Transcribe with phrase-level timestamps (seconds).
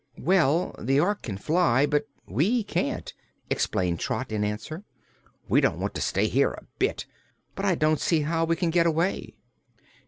[0.17, 3.13] "Well, the Ork can fly, but we can't,"
[3.51, 4.83] explained Trot, in answer.
[5.47, 7.05] "We don't want to stay here a bit,
[7.53, 9.35] but I don't see how we can get away."